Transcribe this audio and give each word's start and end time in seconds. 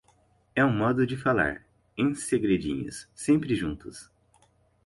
É 0.55 0.65
um 0.65 0.75
modo 0.75 1.05
de 1.05 1.15
falar. 1.15 1.63
Em 1.95 2.15
segredinhos, 2.15 3.07
sempre 3.13 3.53
juntos. 3.55 4.09